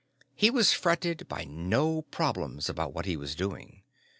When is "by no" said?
1.27-2.01